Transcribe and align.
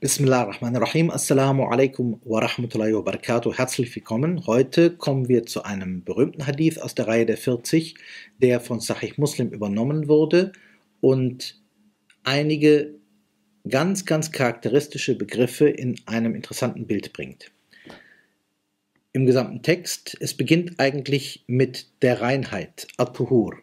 Bismillahirrahmanirrahim. 0.00 1.10
Assalamu 1.10 1.64
alaikum 1.64 2.22
wa 2.24 2.40
rahmatullahi 2.40 2.94
wa 2.94 3.02
barakatuh. 3.02 3.52
Herzlich 3.52 3.94
willkommen. 3.94 4.46
Heute 4.46 4.96
kommen 4.96 5.28
wir 5.28 5.44
zu 5.44 5.62
einem 5.64 6.04
berühmten 6.04 6.46
Hadith 6.46 6.78
aus 6.78 6.94
der 6.94 7.06
Reihe 7.06 7.26
der 7.26 7.36
40, 7.36 7.96
der 8.38 8.60
von 8.60 8.80
Sahih 8.80 9.12
Muslim 9.18 9.50
übernommen 9.50 10.08
wurde 10.08 10.52
und 11.02 11.60
einige 12.24 12.94
ganz, 13.68 14.06
ganz 14.06 14.32
charakteristische 14.32 15.18
Begriffe 15.18 15.68
in 15.68 15.96
einem 16.06 16.34
interessanten 16.34 16.86
Bild 16.86 17.12
bringt. 17.12 17.52
Im 19.12 19.26
gesamten 19.26 19.62
Text, 19.62 20.16
es 20.18 20.32
beginnt 20.32 20.80
eigentlich 20.80 21.44
mit 21.46 21.88
der 22.00 22.22
Reinheit, 22.22 22.88
At-Tuhur, 22.96 23.58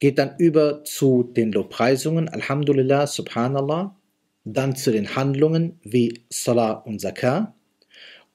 geht 0.00 0.18
dann 0.18 0.34
über 0.36 0.84
zu 0.84 1.22
den 1.22 1.50
Lobpreisungen, 1.50 2.28
Alhamdulillah, 2.28 3.06
Subhanallah, 3.06 3.96
dann 4.46 4.76
zu 4.76 4.92
den 4.92 5.16
Handlungen 5.16 5.80
wie 5.82 6.20
Salah 6.30 6.72
und 6.72 7.00
Zakah 7.00 7.54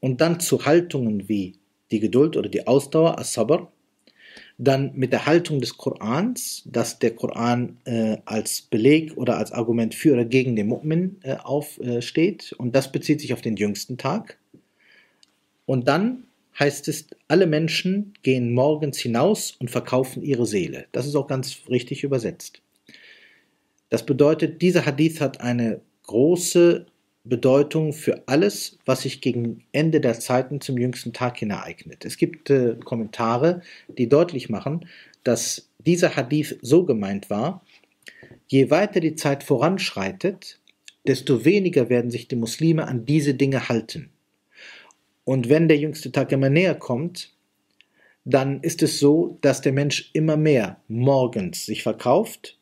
und 0.01 0.19
dann 0.19 0.41
zu 0.41 0.65
Haltungen 0.65 1.29
wie 1.29 1.55
die 1.89 2.01
Geduld 2.01 2.35
oder 2.35 2.49
die 2.49 2.67
Ausdauer, 2.67 3.17
As-Sabr, 3.17 3.71
dann 4.57 4.91
mit 4.93 5.13
der 5.13 5.25
Haltung 5.25 5.61
des 5.61 5.77
Korans, 5.77 6.63
dass 6.65 6.99
der 6.99 7.15
Koran 7.15 7.77
äh, 7.85 8.17
als 8.25 8.61
Beleg 8.61 9.17
oder 9.17 9.37
als 9.37 9.53
Argument 9.53 9.95
für 9.95 10.13
oder 10.13 10.25
gegen 10.25 10.55
den 10.55 10.71
Mu'min 10.71 11.15
äh, 11.23 11.37
aufsteht 11.37 12.53
und 12.57 12.75
das 12.75 12.91
bezieht 12.91 13.21
sich 13.21 13.33
auf 13.33 13.41
den 13.41 13.55
jüngsten 13.55 13.97
Tag. 13.97 14.37
Und 15.65 15.87
dann 15.87 16.25
heißt 16.59 16.89
es, 16.89 17.07
alle 17.29 17.47
Menschen 17.47 18.13
gehen 18.21 18.53
morgens 18.53 18.99
hinaus 18.99 19.55
und 19.59 19.71
verkaufen 19.71 20.21
ihre 20.21 20.45
Seele. 20.45 20.87
Das 20.91 21.07
ist 21.07 21.15
auch 21.15 21.27
ganz 21.27 21.61
richtig 21.69 22.03
übersetzt. 22.03 22.61
Das 23.89 24.05
bedeutet, 24.05 24.61
dieser 24.61 24.85
Hadith 24.85 25.21
hat 25.21 25.39
eine 25.39 25.81
große 26.11 26.87
Bedeutung 27.23 27.93
für 27.93 28.23
alles, 28.27 28.77
was 28.85 29.03
sich 29.03 29.21
gegen 29.21 29.63
Ende 29.71 30.01
der 30.01 30.19
Zeiten 30.19 30.59
zum 30.59 30.77
jüngsten 30.77 31.13
Tag 31.13 31.37
hin 31.37 31.51
ereignet. 31.51 32.03
Es 32.03 32.17
gibt 32.17 32.49
äh, 32.49 32.75
Kommentare, 32.83 33.61
die 33.97 34.09
deutlich 34.09 34.49
machen, 34.49 34.87
dass 35.23 35.69
dieser 35.79 36.15
Hadith 36.15 36.57
so 36.61 36.83
gemeint 36.83 37.29
war, 37.29 37.63
je 38.47 38.69
weiter 38.71 38.99
die 38.99 39.15
Zeit 39.15 39.43
voranschreitet, 39.43 40.59
desto 41.07 41.45
weniger 41.45 41.89
werden 41.89 42.11
sich 42.11 42.27
die 42.27 42.35
Muslime 42.35 42.87
an 42.87 43.05
diese 43.05 43.35
Dinge 43.35 43.69
halten. 43.69 44.09
Und 45.23 45.47
wenn 45.47 45.69
der 45.69 45.77
jüngste 45.77 46.11
Tag 46.11 46.31
immer 46.33 46.49
näher 46.49 46.75
kommt, 46.75 47.33
dann 48.25 48.61
ist 48.61 48.83
es 48.83 48.99
so, 48.99 49.37
dass 49.41 49.61
der 49.61 49.71
Mensch 49.71 50.09
immer 50.13 50.37
mehr 50.37 50.81
morgens 50.87 51.65
sich 51.65 51.83
verkauft 51.83 52.59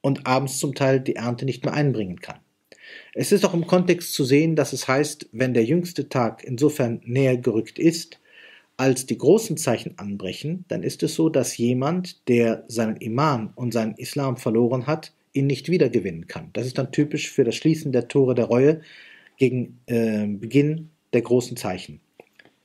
und 0.00 0.26
abends 0.26 0.58
zum 0.58 0.74
Teil 0.74 1.00
die 1.00 1.16
Ernte 1.16 1.44
nicht 1.44 1.64
mehr 1.64 1.74
einbringen 1.74 2.20
kann. 2.20 2.38
Es 3.18 3.32
ist 3.32 3.46
auch 3.46 3.54
im 3.54 3.66
Kontext 3.66 4.12
zu 4.12 4.26
sehen, 4.26 4.56
dass 4.56 4.74
es 4.74 4.88
heißt, 4.88 5.30
wenn 5.32 5.54
der 5.54 5.64
jüngste 5.64 6.10
Tag 6.10 6.44
insofern 6.44 7.00
näher 7.06 7.38
gerückt 7.38 7.78
ist, 7.78 8.20
als 8.76 9.06
die 9.06 9.16
großen 9.16 9.56
Zeichen 9.56 9.98
anbrechen, 9.98 10.66
dann 10.68 10.82
ist 10.82 11.02
es 11.02 11.14
so, 11.14 11.30
dass 11.30 11.56
jemand, 11.56 12.28
der 12.28 12.64
seinen 12.68 12.96
Iman 12.96 13.54
und 13.54 13.72
seinen 13.72 13.94
Islam 13.94 14.36
verloren 14.36 14.86
hat, 14.86 15.14
ihn 15.32 15.46
nicht 15.46 15.70
wiedergewinnen 15.70 16.26
kann. 16.26 16.50
Das 16.52 16.66
ist 16.66 16.76
dann 16.76 16.92
typisch 16.92 17.30
für 17.30 17.44
das 17.44 17.54
Schließen 17.54 17.90
der 17.90 18.08
Tore 18.08 18.34
der 18.34 18.44
Reue 18.44 18.82
gegen 19.38 19.78
äh, 19.86 20.26
Beginn 20.26 20.90
der 21.14 21.22
großen 21.22 21.56
Zeichen. 21.56 22.00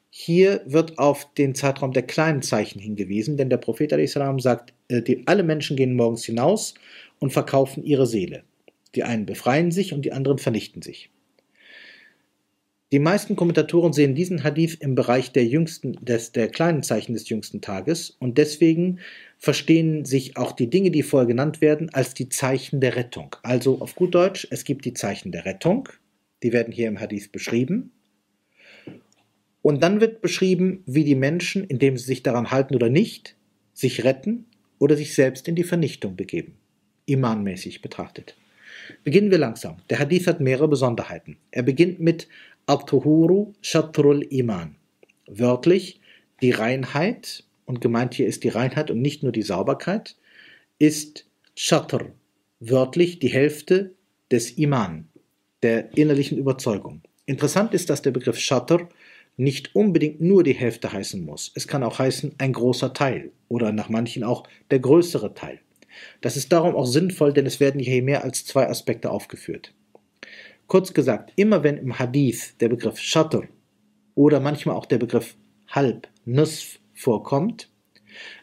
Hier 0.10 0.64
wird 0.66 1.00
auf 1.00 1.34
den 1.34 1.56
Zeitraum 1.56 1.94
der 1.94 2.04
kleinen 2.04 2.42
Zeichen 2.42 2.80
hingewiesen, 2.80 3.38
denn 3.38 3.50
der 3.50 3.56
Prophet 3.56 3.94
a.s. 3.94 4.18
sagt, 4.40 4.74
äh, 4.90 5.02
die, 5.02 5.26
alle 5.28 5.44
Menschen 5.44 5.78
gehen 5.78 5.96
morgens 5.96 6.26
hinaus 6.26 6.74
und 7.20 7.32
verkaufen 7.32 7.86
ihre 7.86 8.06
Seele. 8.06 8.44
Die 8.96 9.04
einen 9.04 9.26
befreien 9.26 9.72
sich 9.72 9.94
und 9.94 10.04
die 10.04 10.12
anderen 10.12 10.38
vernichten 10.38 10.82
sich. 10.82 11.10
Die 12.92 13.00
meisten 13.00 13.38
Kommentatoren 13.38 13.94
sehen 13.94 14.16
diesen 14.16 14.44
Hadith 14.44 14.76
im 14.82 14.96
Bereich 14.96 15.32
der 15.32 15.46
jüngsten, 15.46 15.94
des, 16.02 16.34
der 16.34 16.50
kleinen 16.50 16.84
Zeichen 16.84 17.14
des 17.14 17.30
jüngsten 17.30 17.62
Tages 17.62 18.10
und 18.20 18.38
deswegen 18.38 19.00
verstehen 19.38 20.04
sich 20.04 20.36
auch 20.36 20.52
die 20.52 20.70
Dinge, 20.70 20.92
die 20.92 21.02
vorher 21.02 21.28
genannt 21.28 21.62
werden, 21.62 21.90
als 21.94 22.14
die 22.14 22.28
Zeichen 22.28 22.82
der 22.82 22.98
Rettung. 22.98 23.38
Also 23.44 23.80
auf 23.80 23.96
gut 23.96 24.14
Deutsch, 24.14 24.46
es 24.52 24.66
gibt 24.66 24.84
die 24.84 24.94
Zeichen 24.94 25.32
der 25.32 25.46
Rettung, 25.46 25.88
die 26.44 26.52
werden 26.52 26.74
hier 26.74 26.90
im 26.90 27.00
Hadith 27.00 27.32
beschrieben. 27.32 27.92
Und 29.62 29.82
dann 29.84 30.02
wird 30.02 30.22
beschrieben, 30.22 30.84
wie 30.86 31.06
die 31.06 31.16
Menschen, 31.16 31.64
indem 31.64 31.96
sie 31.96 32.06
sich 32.06 32.24
daran 32.24 32.52
halten 32.52 32.76
oder 32.76 32.90
nicht, 32.90 33.38
sich 33.74 34.04
retten 34.04 34.48
oder 34.80 34.98
sich 34.98 35.14
selbst 35.14 35.48
in 35.48 35.56
die 35.56 35.64
Vernichtung 35.64 36.18
begeben, 36.18 36.58
imanmäßig 37.06 37.82
betrachtet. 37.82 38.36
Beginnen 39.04 39.32
wir 39.32 39.38
langsam. 39.38 39.78
Der 39.90 40.00
Hadith 40.00 40.28
hat 40.28 40.40
mehrere 40.40 40.68
Besonderheiten. 40.68 41.38
Er 41.52 41.64
beginnt 41.64 42.00
mit 42.00 42.28
At-Tuhuru 42.66 43.54
Shatrul 43.62 44.24
Iman. 44.24 44.76
Wörtlich 45.28 46.00
die 46.42 46.52
Reinheit, 46.52 47.44
und 47.66 47.82
gemeint 47.82 48.14
hier 48.14 48.28
ist 48.28 48.44
die 48.44 48.50
Reinheit 48.50 48.92
und 48.92 49.02
nicht 49.02 49.24
nur 49.24 49.32
die 49.32 49.44
Sauberkeit, 49.44 50.18
ist 50.80 51.26
Shatr, 51.56 52.12
wörtlich 52.60 53.20
die 53.20 53.30
Hälfte 53.30 53.94
des 54.32 54.52
Iman, 54.58 55.08
der 55.64 55.96
innerlichen 55.98 56.38
Überzeugung. 56.38 57.02
Interessant 57.26 57.74
ist, 57.74 57.90
dass 57.90 58.02
der 58.02 58.12
Begriff 58.12 58.40
Shatr 58.40 58.90
nicht 59.38 59.76
unbedingt 59.76 60.22
nur 60.22 60.44
die 60.44 60.54
Hälfte 60.54 60.92
heißen 60.92 61.24
muss. 61.24 61.52
Es 61.56 61.68
kann 61.68 61.84
auch 61.84 62.00
heißen 62.00 62.36
ein 62.38 62.54
großer 62.54 62.94
Teil 62.94 63.32
oder 63.48 63.72
nach 63.72 63.90
manchen 63.90 64.24
auch 64.24 64.44
der 64.70 64.80
größere 64.80 65.34
Teil. 65.34 65.60
Das 66.22 66.38
ist 66.38 66.52
darum 66.52 66.76
auch 66.76 66.86
sinnvoll, 66.86 67.34
denn 67.34 67.46
es 67.46 67.60
werden 67.60 67.80
hier 67.80 68.02
mehr 68.04 68.24
als 68.24 68.46
zwei 68.46 68.68
Aspekte 68.68 69.10
aufgeführt. 69.10 69.74
Kurz 70.68 70.94
gesagt, 70.94 71.34
immer 71.36 71.64
wenn 71.64 71.78
im 71.78 72.00
Hadith 72.00 72.56
der 72.60 72.70
Begriff 72.70 73.00
Shatr 73.00 73.44
oder 74.16 74.40
manchmal 74.40 74.76
auch 74.76 74.86
der 74.86 75.00
Begriff 75.00 75.36
Halb, 75.68 76.08
Nusf 76.26 76.80
vorkommt, 76.94 77.70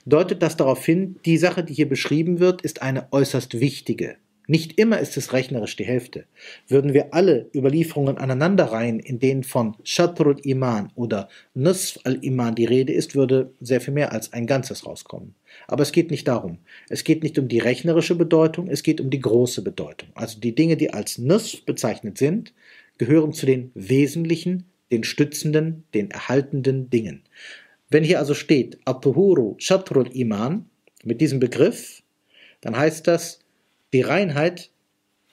deutet 0.04 0.42
das 0.42 0.56
darauf 0.56 0.84
hin, 0.84 1.16
die 1.24 1.38
Sache, 1.38 1.64
die 1.64 1.74
hier 1.74 1.88
beschrieben 1.88 2.38
wird, 2.38 2.62
ist 2.62 2.82
eine 2.82 3.12
äußerst 3.12 3.60
wichtige, 3.60 4.16
nicht 4.50 4.78
immer 4.78 4.98
ist 4.98 5.18
es 5.18 5.34
rechnerisch 5.34 5.76
die 5.76 5.84
Hälfte. 5.84 6.24
Würden 6.68 6.94
wir 6.94 7.12
alle 7.12 7.50
Überlieferungen 7.54 8.16
aneinanderreihen, 8.16 8.98
in 8.98 9.18
denen 9.18 9.44
von 9.44 9.76
Shatrul 9.84 10.40
Iman 10.42 10.90
oder 10.94 11.28
Nusf 11.52 11.98
al-Iman 12.04 12.54
die 12.54 12.64
Rede 12.64 12.94
ist, 12.94 13.14
würde 13.14 13.52
sehr 13.60 13.82
viel 13.82 13.92
mehr 13.92 14.10
als 14.10 14.32
ein 14.32 14.46
Ganzes 14.46 14.86
rauskommen. 14.86 15.34
Aber 15.66 15.82
es 15.82 15.92
geht 15.92 16.10
nicht 16.10 16.26
darum. 16.26 16.60
Es 16.88 17.04
geht 17.04 17.22
nicht 17.22 17.38
um 17.38 17.48
die 17.48 17.58
rechnerische 17.58 18.14
Bedeutung, 18.14 18.68
es 18.68 18.82
geht 18.82 19.02
um 19.02 19.10
die 19.10 19.20
große 19.20 19.60
Bedeutung. 19.62 20.08
Also 20.14 20.40
die 20.40 20.54
Dinge, 20.54 20.78
die 20.78 20.94
als 20.94 21.18
Nusf 21.18 21.66
bezeichnet 21.66 22.16
sind, 22.16 22.54
gehören 22.96 23.34
zu 23.34 23.44
den 23.44 23.70
wesentlichen, 23.74 24.64
den 24.90 25.04
stützenden, 25.04 25.84
den 25.92 26.10
erhaltenden 26.10 26.88
Dingen. 26.88 27.22
Wenn 27.90 28.02
hier 28.02 28.18
also 28.18 28.32
steht, 28.32 28.78
Atuhuru 28.86 29.56
Shatrul 29.58 30.08
Iman, 30.08 30.70
mit 31.04 31.20
diesem 31.20 31.38
Begriff, 31.38 32.02
dann 32.62 32.76
heißt 32.76 33.06
das, 33.06 33.40
die 33.92 34.02
Reinheit 34.02 34.70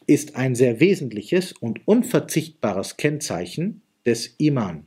ist 0.08 0.36
ein 0.36 0.56
sehr 0.56 0.80
wesentliches 0.80 1.52
und 1.52 1.88
unverzichtbares 1.88 2.96
Kennzeichen 2.96 3.82
des 4.06 4.36
Iman. 4.38 4.86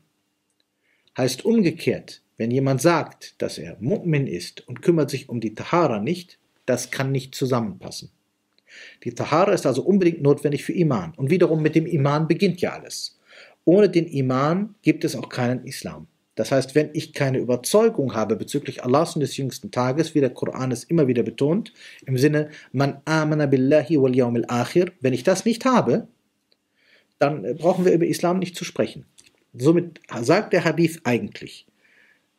Heißt 1.17 1.45
umgekehrt, 1.45 2.23
wenn 2.37 2.51
jemand 2.51 2.81
sagt, 2.81 3.35
dass 3.43 3.59
er 3.59 3.79
Mu'min 3.81 4.27
ist 4.27 4.67
und 4.69 4.81
kümmert 4.81 5.11
sich 5.11 5.29
um 5.29 5.41
die 5.41 5.55
Tahara 5.55 5.99
nicht, 5.99 6.39
das 6.67 6.91
kann 6.91 7.13
nicht 7.13 7.35
zusammenpassen. 7.35 8.11
Die 9.05 9.13
Tahara 9.13 9.53
ist 9.53 9.67
also 9.67 9.83
unbedingt 9.83 10.23
notwendig 10.23 10.65
für 10.65 10.73
Iman. 10.73 11.13
Und 11.17 11.31
wiederum 11.31 11.63
mit 11.63 11.75
dem 11.75 11.87
Iman 11.87 12.29
beginnt 12.29 12.61
ja 12.61 12.73
alles. 12.73 13.19
Ohne 13.65 13.91
den 13.91 14.07
Iman 14.07 14.77
gibt 14.83 15.05
es 15.05 15.17
auch 15.17 15.29
keinen 15.29 15.65
Islam. 15.67 16.07
Das 16.39 16.53
heißt, 16.53 16.77
wenn 16.77 16.91
ich 16.93 17.15
keine 17.15 17.39
Überzeugung 17.39 18.15
habe 18.15 18.37
bezüglich 18.37 18.85
Allahs 18.85 19.17
und 19.17 19.23
des 19.23 19.37
jüngsten 19.37 19.73
Tages, 19.73 20.15
wie 20.15 20.21
der 20.21 20.31
Koran 20.31 20.71
es 20.71 20.85
immer 20.85 21.09
wieder 21.09 21.25
betont, 21.25 21.73
im 22.07 22.17
Sinne, 22.17 22.51
man 22.71 23.01
amana 23.07 23.47
billahi 23.47 24.01
wal 24.01 24.15
yawmil 24.15 24.45
akhir, 24.47 24.93
wenn 25.01 25.13
ich 25.13 25.25
das 25.25 25.45
nicht 25.45 25.65
habe, 25.65 26.07
dann 27.19 27.45
äh, 27.45 27.55
brauchen 27.55 27.85
wir 27.85 27.91
über 27.91 28.07
Islam 28.07 28.39
nicht 28.39 28.55
zu 28.55 28.65
sprechen. 28.65 29.05
Somit 29.53 30.01
sagt 30.21 30.53
der 30.53 30.65
Hadith 30.65 31.01
eigentlich, 31.03 31.67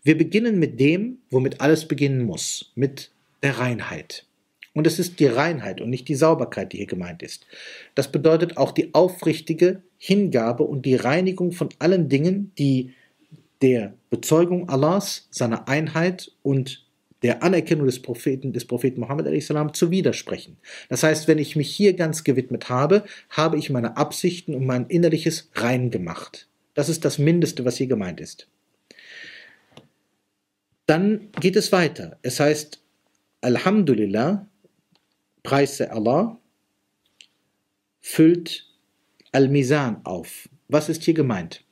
wir 0.04 0.18
beginnen 0.18 0.60
mit 0.60 0.80
dem, 0.80 1.18
womit 1.30 1.60
alles 1.60 1.86
beginnen 1.86 2.24
muss, 2.24 2.72
mit 2.76 3.12
der 3.44 3.60
Reinheit. 3.60 4.26
Und 4.74 4.88
es 4.88 4.98
ist 4.98 5.20
die 5.20 5.26
Reinheit 5.26 5.82
und 5.82 5.90
nicht 5.90 6.08
die 6.08 6.16
Sauberkeit, 6.16 6.72
die 6.72 6.78
hier 6.78 6.88
gemeint 6.88 7.22
ist. 7.22 7.48
Das 7.96 8.10
bedeutet 8.10 8.56
auch 8.56 8.72
die 8.72 8.94
aufrichtige 8.94 9.84
Hingabe 9.98 10.64
und 10.64 10.86
die 10.86 10.96
Reinigung 10.96 11.52
von 11.52 11.68
allen 11.80 12.08
Dingen, 12.08 12.54
die 12.58 12.94
der 13.62 13.94
Bezeugung 14.10 14.70
Allahs, 14.70 15.28
seiner 15.32 15.68
Einheit 15.68 16.32
und 16.44 16.86
der 17.22 17.44
Anerkennung 17.44 17.86
des 17.86 18.02
Propheten, 18.02 18.54
des 18.54 18.66
Propheten 18.66 19.02
Muhammad 19.02 19.28
a.s. 19.28 19.52
zu 19.74 19.92
widersprechen. 19.92 20.58
Das 20.88 21.04
heißt, 21.04 21.28
wenn 21.28 21.38
ich 21.38 21.56
mich 21.56 21.70
hier 21.70 21.94
ganz 21.94 22.24
gewidmet 22.24 22.70
habe, 22.70 23.04
habe 23.30 23.58
ich 23.58 23.70
meine 23.70 23.98
Absichten 23.98 24.56
und 24.56 24.66
mein 24.66 24.88
Innerliches 24.88 25.50
rein 25.56 25.92
gemacht. 25.92 26.48
Das 26.76 26.88
ist 26.88 27.04
das 27.04 27.18
Mindeste, 27.18 27.66
was 27.66 27.76
hier 27.76 27.88
gemeint 27.88 28.22
ist. 28.22 28.48
Dann 30.86 31.30
geht 31.40 31.56
es 31.56 31.72
weiter. 31.72 32.18
Es 32.22 32.40
heißt, 32.40 32.82
Alhamdulillah, 33.42 34.48
preise 35.44 35.92
Allah, 35.92 36.40
füllt 38.00 38.66
Al-Misan 39.32 40.02
auf. 40.06 40.50
Was 40.68 40.90
ist 40.90 41.04
hier 41.04 41.14
gemeint? 41.14 41.64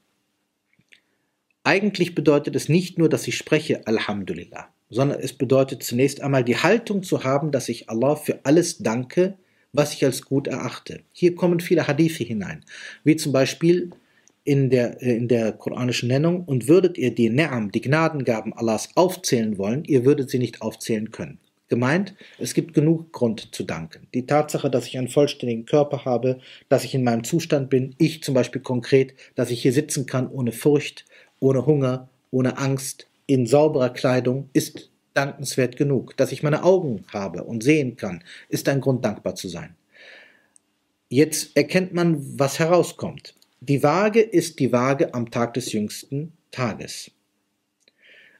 Eigentlich 1.68 2.16
bedeutet 2.16 2.56
es 2.56 2.69
nicht 2.69 2.98
nur, 2.98 3.10
dass 3.10 3.28
ich 3.28 3.36
spreche 3.36 3.86
Alhamdulillah, 3.88 4.69
sondern 4.90 5.19
es 5.19 5.34
bedeutet 5.34 5.84
zunächst 5.84 6.22
einmal 6.22 6.46
die 6.46 6.56
Haltung 6.56 7.04
zu 7.04 7.25
haben, 7.25 7.52
dass 7.52 7.68
ich 7.68 7.90
Allah 7.90 8.16
für 8.16 8.40
alles 8.46 8.78
danke, 8.78 9.34
was 9.74 9.92
ich 9.92 10.06
als 10.06 10.22
gut 10.22 10.48
erachte. 10.48 11.02
Hier 11.12 11.36
kommen 11.36 11.60
viele 11.60 11.86
Hadithe 11.86 12.24
hinein, 12.24 12.64
wie 13.04 13.18
zum 13.18 13.34
Beispiel 13.34 13.90
in 14.46 14.69
der, 14.69 15.02
äh, 15.04 15.18
in 15.18 15.28
der 15.28 15.52
koranischen 15.52 16.08
Nennung, 16.08 16.46
und 16.46 16.69
würdet 16.69 16.98
ihr 16.98 17.14
die 17.14 17.30
Ni'am, 17.30 17.70
die 17.70 17.81
Gnadengaben 17.81 18.54
Allahs 18.54 18.92
aufzählen 18.96 19.58
wollen, 19.58 19.84
ihr 19.84 20.06
würdet 20.06 20.30
sie 20.30 20.40
nicht 20.40 20.62
aufzählen 20.62 21.12
können. 21.12 21.38
Gemeint, 21.70 22.16
es 22.40 22.54
gibt 22.54 22.74
genug 22.74 23.12
Grund 23.12 23.54
zu 23.54 23.66
danken. 23.66 24.08
Die 24.13 24.25
Tatsache, 24.25 24.70
dass 24.70 24.88
ich 24.88 24.98
einen 24.98 25.10
vollständigen 25.10 25.66
Körper 25.66 26.06
habe, 26.06 26.40
dass 26.70 26.86
ich 26.86 26.96
in 26.96 27.04
meinem 27.04 27.25
Zustand 27.25 27.70
bin, 27.70 27.94
ich 27.98 28.24
zum 28.24 28.34
Beispiel 28.34 28.62
konkret, 28.62 29.16
dass 29.36 29.52
ich 29.52 29.63
hier 29.63 29.74
sitzen 29.74 30.06
kann 30.06 30.30
ohne 30.30 30.54
Furcht, 30.54 31.04
ohne 31.39 31.66
Hunger, 31.66 32.10
ohne 32.31 32.57
Angst, 32.57 33.07
in 33.25 33.45
sauberer 33.45 33.89
Kleidung, 33.89 34.50
ist 34.54 34.89
dankenswert 35.13 35.75
genug. 35.75 36.16
Dass 36.18 36.31
ich 36.31 36.44
meine 36.44 36.63
Augen 36.63 37.04
habe 37.12 37.44
und 37.44 37.63
sehen 37.63 37.95
kann, 37.95 38.24
ist 38.50 38.69
ein 38.69 38.81
Grund 38.81 39.04
dankbar 39.04 39.36
zu 39.36 39.48
sein. 39.48 39.75
Jetzt 41.10 41.56
erkennt 41.56 41.94
man, 41.94 42.39
was 42.39 42.60
herauskommt. 42.60 43.34
Die 43.60 43.81
Waage 43.81 44.22
ist 44.22 44.60
die 44.60 44.72
Waage 44.72 45.13
am 45.13 45.31
Tag 45.31 45.54
des 45.56 45.72
jüngsten 45.72 46.34
Tages. 46.51 47.12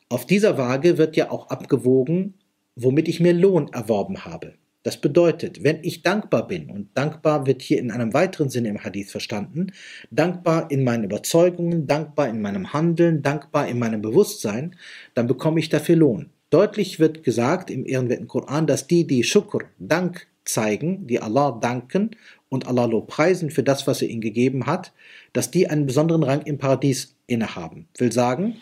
Auf 0.10 0.26
dieser 0.26 0.58
Waage 0.58 0.98
wird 0.98 1.18
ja 1.18 1.32
auch 1.32 1.50
abgewogen, 1.50 2.36
womit 2.76 3.08
ich 3.08 3.20
mir 3.20 3.34
Lohn 3.34 3.70
erworben 3.74 4.26
habe. 4.26 4.54
Das 4.88 4.96
bedeutet, 4.96 5.66
wenn 5.66 5.80
ich 5.84 6.02
dankbar 6.02 6.48
bin, 6.48 6.70
und 6.70 6.88
dankbar 6.94 7.46
wird 7.46 7.62
hier 7.62 7.78
in 7.78 7.92
einem 7.92 8.14
weiteren 8.14 8.50
Sinne 8.50 8.70
im 8.70 8.86
Hadith 8.86 9.12
verstanden, 9.12 9.74
dankbar 10.12 10.72
in 10.72 10.86
meinen 10.86 11.04
Überzeugungen, 11.04 11.88
dankbar 11.88 12.30
in 12.30 12.40
meinem 12.40 12.72
Handeln, 12.72 13.22
dankbar 13.22 13.68
in 13.68 13.80
meinem 13.80 14.02
Bewusstsein, 14.02 14.78
dann 15.14 15.28
bekomme 15.28 15.60
ich 15.60 15.68
dafür 15.68 15.98
Lohn. 15.98 16.30
Deutlich 16.52 17.02
wird 17.02 17.26
gesagt 17.26 17.70
im 17.70 17.86
ehrenwerten 17.86 18.30
Koran, 18.30 18.66
dass 18.66 18.88
die, 18.88 19.06
die 19.06 19.26
Shukr, 19.26 19.66
Dank 19.78 20.26
zeigen, 20.46 21.06
die 21.06 21.20
Allah 21.20 21.52
danken 21.52 22.12
und 22.48 22.66
Allah 22.66 22.86
lobpreisen 22.86 23.52
für 23.52 23.64
das, 23.64 23.88
was 23.88 24.02
er 24.02 24.08
ihnen 24.08 24.22
gegeben 24.22 24.68
hat, 24.68 24.94
dass 25.34 25.52
die 25.52 25.68
einen 25.70 25.86
besonderen 25.86 26.24
Rang 26.24 26.44
im 26.44 26.60
Paradies 26.60 27.14
innehaben. 27.26 27.90
Will 27.98 28.14
sagen, 28.14 28.62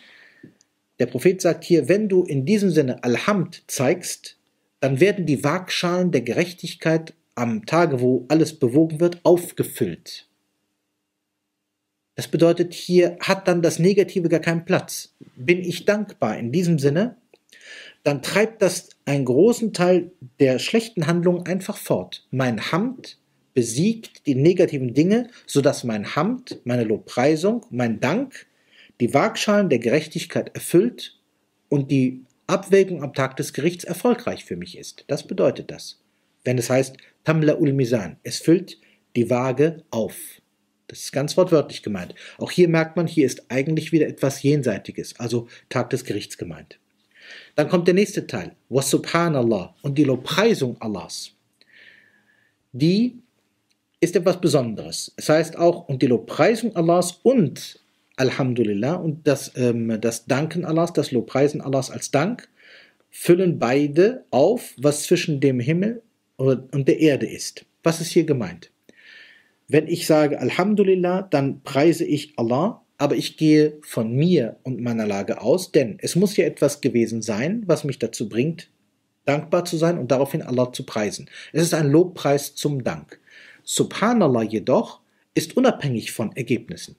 der 0.98 1.06
Prophet 1.06 1.40
sagt 1.40 1.64
hier, 1.64 1.88
wenn 1.88 2.10
du 2.10 2.24
in 2.24 2.48
diesem 2.48 2.72
Sinne 2.72 3.04
Alhamd 3.04 3.64
zeigst, 3.68 4.35
dann 4.86 5.00
werden 5.00 5.26
die 5.26 5.44
Waagschalen 5.44 6.12
der 6.12 6.22
Gerechtigkeit 6.22 7.16
am 7.34 7.66
Tage, 7.66 8.02
wo 8.02 8.26
alles 8.28 8.60
bewogen 8.60 9.00
wird, 9.00 9.20
aufgefüllt. 9.24 10.28
Das 12.14 12.28
bedeutet, 12.28 12.76
hier 12.76 13.18
hat 13.20 13.48
dann 13.48 13.64
das 13.64 13.80
Negative 13.80 14.30
gar 14.30 14.42
keinen 14.42 14.64
Platz. 14.64 15.16
Bin 15.36 15.64
ich 15.64 15.86
dankbar 15.86 16.38
in 16.38 16.52
diesem 16.52 16.78
Sinne, 16.78 17.18
dann 18.04 18.22
treibt 18.22 18.62
das 18.62 18.90
einen 19.06 19.26
großen 19.26 19.74
Teil 19.74 20.12
der 20.40 20.60
schlechten 20.60 21.08
Handlungen 21.08 21.48
einfach 21.48 21.78
fort. 21.78 22.28
Mein 22.30 22.72
Hamd 22.72 23.18
besiegt 23.56 24.28
die 24.28 24.36
negativen 24.36 24.94
Dinge, 24.94 25.32
sodass 25.48 25.84
mein 25.84 26.16
Hamd, 26.16 26.62
meine 26.64 26.84
Lobpreisung, 26.84 27.66
mein 27.72 28.02
Dank 28.02 28.46
die 29.00 29.16
Waagschalen 29.16 29.70
der 29.70 29.80
Gerechtigkeit 29.80 30.54
erfüllt 30.54 31.18
und 31.70 31.90
die 31.90 32.25
Abwägung 32.48 33.02
am 33.02 33.14
Tag 33.14 33.38
des 33.38 33.54
Gerichts 33.54 33.84
erfolgreich 33.84 34.46
für 34.46 34.56
mich 34.56 34.78
ist. 34.78 35.06
Das 35.08 35.26
bedeutet 35.26 35.72
das. 35.72 36.02
Wenn 36.44 36.58
es 36.58 36.70
heißt 36.70 36.98
Tamla 37.24 37.56
ul 37.56 37.74
Misan, 37.74 38.18
es 38.24 38.38
füllt 38.38 38.78
die 39.16 39.30
Waage 39.30 39.84
auf. 39.90 40.16
Das 40.88 41.00
ist 41.00 41.12
ganz 41.12 41.36
wortwörtlich 41.36 41.82
gemeint. 41.82 42.14
Auch 42.38 42.52
hier 42.52 42.70
merkt 42.70 42.96
man, 42.96 43.08
hier 43.08 43.26
ist 43.26 43.50
eigentlich 43.50 43.92
wieder 43.92 44.08
etwas 44.08 44.44
Jenseitiges, 44.44 45.20
also 45.20 45.48
Tag 45.70 45.90
des 45.90 46.04
Gerichts 46.04 46.38
gemeint. 46.38 46.80
Dann 47.56 47.70
kommt 47.70 47.88
der 47.88 47.96
nächste 47.96 48.28
Teil, 48.28 48.56
was 48.70 48.92
Subhanallah 48.92 49.76
und 49.82 49.98
die 49.98 50.04
Lobpreisung 50.04 50.80
Allahs. 50.80 51.32
Die 52.72 53.20
ist 54.00 54.16
etwas 54.16 54.40
Besonderes. 54.40 55.12
Es 55.16 55.30
heißt 55.30 55.58
auch, 55.58 55.88
und 55.88 56.04
die 56.04 56.08
Lobpreisung 56.08 56.76
Allahs 56.76 57.14
und 57.24 57.80
Alhamdulillah 58.18 58.96
und 58.96 59.28
das, 59.28 59.52
ähm, 59.56 60.00
das 60.00 60.26
Danken 60.26 60.66
Allahs, 60.66 60.94
das 60.94 61.12
Lobpreisen 61.12 61.62
Allahs 61.62 61.92
als 61.92 62.12
Dank, 62.12 62.48
füllen 63.10 63.60
beide 63.60 64.26
auf, 64.32 64.74
was 64.78 65.04
zwischen 65.04 65.40
dem 65.40 65.60
Himmel 65.60 66.02
und 66.38 66.88
der 66.88 67.00
Erde 67.00 67.28
ist. 67.28 67.66
Was 67.84 68.02
ist 68.02 68.12
hier 68.12 68.26
gemeint? 68.26 68.72
Wenn 69.68 69.88
ich 69.88 70.06
sage 70.06 70.40
Alhamdulillah, 70.40 71.24
dann 71.24 71.62
preise 71.62 72.06
ich 72.06 72.34
Allah, 72.38 72.82
aber 72.98 73.16
ich 73.16 73.38
gehe 73.38 73.78
von 73.82 74.14
mir 74.14 74.58
und 74.64 74.82
meiner 74.82 75.08
Lage 75.08 75.42
aus, 75.42 75.72
denn 75.72 75.98
es 76.02 76.16
muss 76.16 76.38
ja 76.38 76.46
etwas 76.46 76.82
gewesen 76.82 77.22
sein, 77.22 77.64
was 77.66 77.84
mich 77.84 78.00
dazu 78.00 78.30
bringt, 78.30 78.70
dankbar 79.26 79.66
zu 79.66 79.78
sein 79.78 79.98
und 79.98 80.12
daraufhin 80.12 80.42
Allah 80.42 80.72
zu 80.72 80.86
preisen. 80.86 81.30
Es 81.52 81.64
ist 81.64 81.74
ein 81.74 81.90
Lobpreis 81.90 82.56
zum 82.56 82.84
Dank. 82.84 83.20
Subhanallah 83.64 84.44
jedoch 84.44 85.02
ist 85.34 85.58
unabhängig 85.58 86.12
von 86.12 86.36
Ergebnissen. 86.36 86.96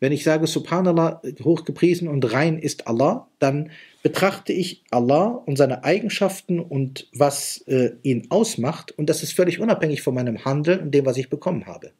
Wenn 0.00 0.12
ich 0.12 0.24
sage, 0.24 0.46
Subhanallah, 0.46 1.20
hochgepriesen 1.44 2.08
und 2.08 2.32
rein 2.32 2.58
ist 2.58 2.88
Allah, 2.88 3.28
dann 3.38 3.70
betrachte 4.02 4.52
ich 4.52 4.82
Allah 4.90 5.42
und 5.44 5.56
seine 5.56 5.84
Eigenschaften 5.84 6.58
und 6.58 7.06
was 7.12 7.58
äh, 7.66 7.92
ihn 8.02 8.26
ausmacht 8.30 8.92
und 8.92 9.10
das 9.10 9.22
ist 9.22 9.34
völlig 9.34 9.60
unabhängig 9.60 10.00
von 10.00 10.14
meinem 10.14 10.44
Handeln 10.44 10.80
und 10.80 10.94
dem, 10.94 11.04
was 11.04 11.18
ich 11.18 11.28
bekommen 11.28 11.66
habe. 11.66 11.92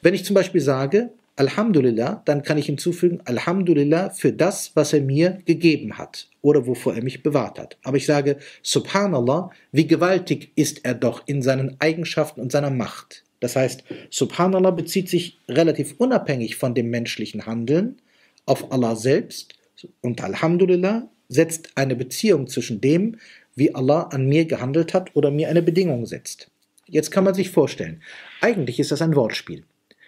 Wenn 0.00 0.14
ich 0.14 0.24
zum 0.24 0.34
Beispiel 0.34 0.62
sage, 0.62 1.10
Alhamdulillah, 1.36 2.22
dann 2.24 2.42
kann 2.42 2.58
ich 2.58 2.66
hinzufügen, 2.66 3.20
Alhamdulillah 3.24 4.10
für 4.10 4.32
das, 4.32 4.70
was 4.74 4.92
er 4.92 5.00
mir 5.00 5.38
gegeben 5.44 5.98
hat 5.98 6.28
oder 6.42 6.66
wovor 6.66 6.94
er 6.94 7.02
mich 7.02 7.22
bewahrt 7.22 7.58
hat. 7.58 7.76
Aber 7.82 7.96
ich 7.96 8.06
sage, 8.06 8.38
Subhanallah, 8.62 9.50
wie 9.72 9.86
gewaltig 9.86 10.52
ist 10.54 10.84
er 10.84 10.94
doch 10.94 11.22
in 11.26 11.42
seinen 11.42 11.76
Eigenschaften 11.80 12.40
und 12.40 12.52
seiner 12.52 12.70
Macht. 12.70 13.24
Das 13.44 13.56
heißt, 13.56 13.84
Subhanallah 14.08 14.70
bezieht 14.70 15.10
sich 15.10 15.38
relativ 15.50 15.96
unabhängig 15.98 16.56
von 16.56 16.74
dem 16.74 16.88
menschlichen 16.88 17.44
Handeln 17.44 18.00
auf 18.46 18.72
Allah 18.72 18.96
selbst 18.96 19.52
und 20.00 20.24
Alhamdulillah 20.24 21.10
setzt 21.28 21.68
eine 21.74 21.94
Beziehung 21.94 22.46
zwischen 22.46 22.80
dem, 22.80 23.18
wie 23.54 23.74
Allah 23.74 24.04
an 24.04 24.26
mir 24.26 24.46
gehandelt 24.46 24.94
hat 24.94 25.14
oder 25.14 25.30
mir 25.30 25.50
eine 25.50 25.60
Bedingung 25.60 26.06
setzt. 26.06 26.50
Jetzt 26.86 27.10
kann 27.10 27.24
man 27.24 27.34
sich 27.34 27.50
vorstellen, 27.50 28.00
eigentlich 28.40 28.80
ist 28.80 28.92
das 28.92 29.02
ein 29.02 29.14
Wortspiel. 29.14 29.64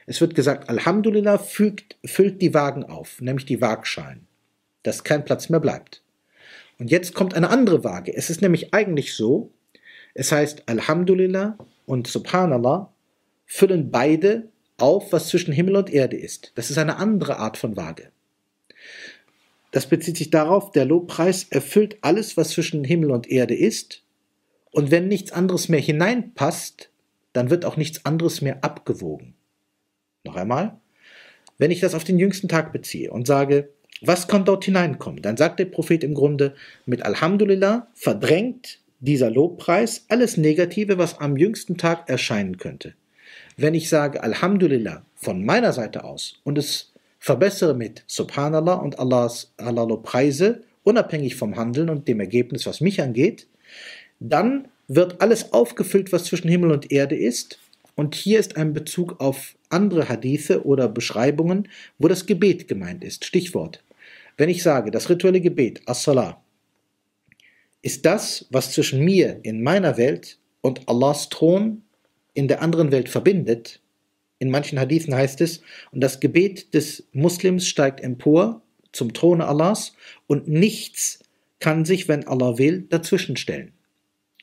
Es 0.07 0.23
wird 0.23 0.35
gesagt, 0.35 0.71
Alhamdulillah 0.71 1.37
fügt, 1.37 1.97
füllt 2.07 2.41
die 2.41 2.55
Wagen 2.55 2.85
auf, 2.85 3.21
nämlich 3.21 3.45
die 3.45 3.61
Waagschalen, 3.61 4.27
dass 4.83 5.05
kein 5.05 5.27
Platz 5.27 5.51
mehr 5.51 5.61
bleibt. 5.61 6.01
Und 6.79 6.91
jetzt 6.91 7.13
kommt 7.13 7.35
eine 7.35 7.51
andere 7.51 7.85
Waage. 7.85 8.17
Es 8.17 8.31
ist 8.31 8.41
nämlich 8.41 8.73
eigentlich 8.73 9.13
so, 9.13 9.51
es 10.15 10.33
heißt 10.33 10.63
Alhamdulillah 10.71 11.59
und 11.85 12.07
Subhanallah 12.07 12.91
füllen 13.47 13.91
beide 13.91 14.49
auf, 14.77 15.13
was 15.13 15.29
zwischen 15.29 15.53
Himmel 15.53 15.77
und 15.77 15.91
Erde 15.91 16.17
ist. 16.17 16.53
Das 16.57 16.71
ist 16.71 16.79
eine 16.79 16.97
andere 16.97 17.39
Art 17.39 17.57
von 17.57 17.77
Waage. 17.77 18.11
Das 19.71 19.87
bezieht 19.87 20.17
sich 20.17 20.31
darauf, 20.31 20.73
der 20.73 20.85
Lobpreis 20.85 21.45
erfüllt 21.45 21.99
alles, 22.03 22.37
was 22.37 22.51
zwischen 22.51 22.85
Himmel 22.85 23.11
und 23.11 23.31
Erde 23.31 23.55
ist. 23.55 24.03
Und 24.71 24.91
wenn 24.91 25.09
nichts 25.09 25.33
anderes 25.33 25.69
mehr 25.69 25.81
hineinpasst, 25.81 26.91
dann 27.33 27.51
wird 27.51 27.65
auch 27.65 27.77
nichts 27.77 28.05
anderes 28.05 28.41
mehr 28.43 28.63
abgewogen. 28.65 29.35
Noch 30.25 30.37
einmal, 30.37 30.79
wenn 31.59 31.71
ich 31.71 31.81
das 31.81 31.95
auf 31.95 32.05
den 32.05 32.19
jüngsten 32.19 32.49
Tag 32.49 32.73
beziehe 32.73 33.11
und 33.11 33.27
sage, 33.27 33.71
was 34.03 34.29
kann 34.29 34.45
dort 34.45 34.65
hineinkommen, 34.65 35.23
dann 35.23 35.37
sagt 35.37 35.59
der 35.59 35.65
Prophet 35.67 36.05
im 36.05 36.15
Grunde, 36.15 36.55
mit 36.85 37.03
Alhamdulillah 37.03 37.89
verdrängt 37.95 38.81
dieser 39.01 39.31
Lobpreis 39.31 40.05
alles 40.09 40.37
Negative, 40.37 40.99
was 40.99 41.19
am 41.19 41.37
jüngsten 41.37 41.77
Tag 41.79 42.09
erscheinen 42.09 42.59
könnte. 42.59 42.95
Wenn 43.57 43.75
ich 43.75 43.89
sage 43.89 44.23
Alhamdulillah 44.23 45.03
von 45.15 45.45
meiner 45.45 45.73
Seite 45.73 46.05
aus 46.05 46.35
und 46.45 46.59
es 46.59 46.93
verbessere 47.19 47.75
mit 47.75 48.05
Subhanallah 48.07 48.75
und 48.75 48.99
Allahs 48.99 49.53
Allah 49.57 49.87
Preise, 49.97 50.63
unabhängig 50.85 51.37
vom 51.37 51.57
Handeln 51.57 51.89
und 51.89 52.07
dem 52.07 52.21
Ergebnis, 52.21 52.67
was 52.67 52.83
mich 52.83 53.01
angeht, 53.01 53.47
dann 54.21 54.69
wird 54.89 55.23
alles 55.23 55.53
aufgefüllt, 55.55 56.13
was 56.13 56.25
zwischen 56.25 56.49
Himmel 56.49 56.71
und 56.71 56.93
Erde 56.93 57.17
ist. 57.17 57.59
Und 57.95 58.15
hier 58.15 58.39
ist 58.39 58.59
ein 58.59 58.75
Bezug 58.75 59.21
auf 59.21 59.57
andere 59.71 60.09
Hadithe 60.09 60.67
oder 60.67 60.87
Beschreibungen, 60.87 61.69
wo 61.99 62.09
das 62.09 62.27
Gebet 62.27 62.69
gemeint 62.69 63.03
ist. 63.03 63.25
Stichwort. 63.25 63.83
Wenn 64.37 64.51
ich 64.51 64.63
sage, 64.63 64.91
das 64.91 65.09
rituelle 65.09 65.41
Gebet, 65.41 65.81
As-Salah, 65.87 66.43
ist 67.81 68.05
das, 68.05 68.47
was 68.51 68.73
zwischen 68.73 69.03
mir 69.03 69.41
in 69.45 69.63
meiner 69.63 69.97
Welt 69.97 70.39
und 70.61 70.87
Allahs 70.89 71.31
Thron 71.31 71.83
in 72.37 72.49
der 72.49 72.63
anderen 72.63 72.93
Welt 72.93 73.09
verbindet. 73.09 73.81
In 74.39 74.51
manchen 74.51 74.79
Hadithen 74.79 75.15
heißt 75.15 75.41
es, 75.41 75.63
und 75.91 76.03
das 76.03 76.21
Gebet 76.21 76.75
des 76.75 77.09
Muslims 77.13 77.67
steigt 77.67 78.01
empor 78.01 78.63
zum 78.93 79.15
Throne 79.15 79.47
Allahs 79.49 79.95
und 80.27 80.47
nichts 80.47 81.21
kann 81.59 81.87
sich, 81.87 82.09
wenn 82.09 82.27
Allah 82.27 82.59
will, 82.59 82.83
dazwischenstellen. 82.83 83.73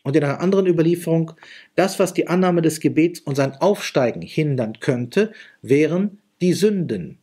Und 0.04 0.16
in 0.16 0.24
einer 0.24 0.42
anderen 0.42 0.66
Überlieferung, 0.66 1.34
das, 1.76 2.00
was 2.00 2.14
die 2.14 2.28
Annahme 2.28 2.62
des 2.64 2.80
Gebets 2.80 3.20
und 3.20 3.36
sein 3.36 3.54
Aufsteigen 3.54 4.22
hindern 4.22 4.80
könnte, 4.80 5.32
wären 5.62 6.20
die 6.42 6.54
Sünden, 6.54 7.20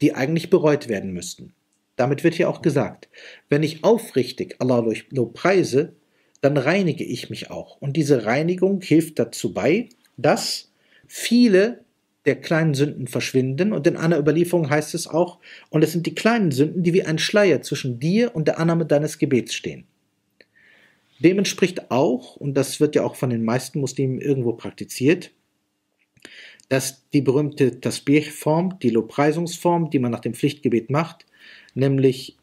die 0.00 0.14
eigentlich 0.14 0.48
bereut 0.50 0.88
werden 0.88 1.12
müssten. 1.12 1.52
Damit 1.96 2.24
wird 2.24 2.34
hier 2.34 2.48
auch 2.48 2.62
gesagt, 2.62 3.10
wenn 3.50 3.62
ich 3.62 3.84
aufrichtig 3.84 4.56
Allah 4.58 4.82
preise, 5.34 5.94
dann 6.40 6.56
reinige 6.56 7.04
ich 7.04 7.30
mich 7.30 7.50
auch. 7.50 7.80
Und 7.80 7.96
diese 7.96 8.24
Reinigung 8.24 8.80
hilft 8.80 9.18
dazu 9.18 9.52
bei, 9.52 9.88
dass 10.16 10.72
viele 11.06 11.84
der 12.24 12.40
kleinen 12.40 12.74
Sünden 12.74 13.06
verschwinden. 13.06 13.72
Und 13.72 13.86
in 13.86 13.96
einer 13.96 14.18
Überlieferung 14.18 14.68
heißt 14.68 14.94
es 14.94 15.06
auch, 15.06 15.38
und 15.70 15.82
es 15.82 15.92
sind 15.92 16.06
die 16.06 16.14
kleinen 16.14 16.50
Sünden, 16.50 16.82
die 16.82 16.92
wie 16.92 17.04
ein 17.04 17.18
Schleier 17.18 17.62
zwischen 17.62 17.98
dir 17.98 18.34
und 18.34 18.46
der 18.46 18.58
Annahme 18.58 18.86
deines 18.86 19.18
Gebets 19.18 19.54
stehen. 19.54 19.84
Dem 21.18 21.38
entspricht 21.38 21.90
auch, 21.90 22.36
und 22.36 22.54
das 22.54 22.80
wird 22.80 22.94
ja 22.94 23.04
auch 23.04 23.14
von 23.14 23.30
den 23.30 23.44
meisten 23.44 23.80
Muslimen 23.80 24.20
irgendwo 24.20 24.52
praktiziert, 24.54 25.32
dass 26.68 27.08
die 27.10 27.20
berühmte 27.20 27.80
Tasbih-Form, 27.80 28.78
die 28.78 28.90
Lobpreisungsform, 28.90 29.90
die 29.90 29.98
man 29.98 30.12
nach 30.12 30.20
dem 30.20 30.34
Pflichtgebet 30.34 30.88
macht, 30.88 31.26
nämlich 31.74 32.36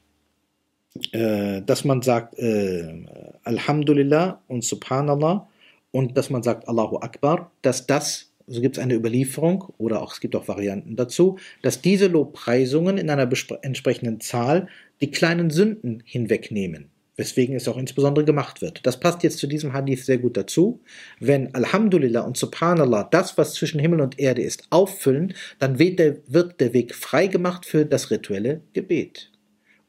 äh, 1.13 1.61
dass 1.61 1.85
man 1.85 2.01
sagt 2.01 2.37
äh, 2.39 3.05
Alhamdulillah 3.43 4.41
und 4.47 4.63
Subhanallah 4.63 5.47
und 5.91 6.17
dass 6.17 6.29
man 6.29 6.43
sagt 6.43 6.67
Allahu 6.67 6.97
Akbar, 6.97 7.51
dass 7.61 7.87
das, 7.87 8.31
so 8.47 8.61
gibt 8.61 8.77
es 8.77 8.83
eine 8.83 8.95
Überlieferung 8.95 9.73
oder 9.77 10.01
auch 10.01 10.13
es 10.13 10.19
gibt 10.19 10.35
auch 10.35 10.47
Varianten 10.47 10.95
dazu, 10.95 11.37
dass 11.61 11.81
diese 11.81 12.07
Lobpreisungen 12.07 12.97
in 12.97 13.09
einer 13.09 13.29
entsprechenden 13.61 14.19
Zahl 14.19 14.67
die 15.01 15.11
kleinen 15.11 15.49
Sünden 15.49 16.03
hinwegnehmen 16.05 16.89
weswegen 17.17 17.55
es 17.55 17.67
auch 17.67 17.77
insbesondere 17.77 18.23
gemacht 18.23 18.61
wird. 18.61 18.85
Das 18.85 18.99
passt 18.99 19.23
jetzt 19.23 19.39
zu 19.39 19.47
diesem 19.47 19.73
Hadith 19.73 20.05
sehr 20.05 20.19
gut 20.19 20.37
dazu. 20.37 20.79
Wenn 21.19 21.53
Alhamdulillah 21.53 22.21
und 22.21 22.37
Subhanallah 22.37 23.03
das, 23.05 23.37
was 23.37 23.55
zwischen 23.55 23.79
Himmel 23.79 24.01
und 24.01 24.19
Erde 24.19 24.43
ist, 24.43 24.67
auffüllen, 24.69 25.33
dann 25.59 25.79
wird 25.79 25.99
der, 25.99 26.17
wird 26.27 26.61
der 26.61 26.73
Weg 26.73 26.95
freigemacht 26.95 27.65
für 27.65 27.85
das 27.85 28.11
rituelle 28.11 28.61
Gebet. 28.73 29.31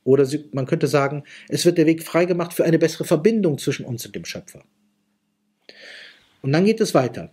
Oder 0.09 0.27
man 0.53 0.65
könnte 0.65 0.87
sagen, 0.87 1.25
es 1.51 1.67
wird 1.67 1.77
der 1.77 1.85
Weg 1.85 2.03
freigemacht 2.03 2.55
für 2.55 2.65
eine 2.65 2.79
bessere 2.79 3.05
Verbindung 3.05 3.59
zwischen 3.59 3.85
uns 3.85 4.07
und 4.07 4.15
dem 4.15 4.25
Schöpfer. 4.25 4.65
Und 6.41 6.53
dann 6.53 6.65
geht 6.65 6.81
es 6.81 6.95
weiter. 6.95 7.31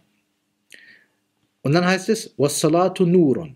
Und 1.62 1.72
dann 1.72 1.86
heißt 1.86 2.10
es, 2.10 2.34
Wassalatu 2.38 3.05
nurun. 3.05 3.55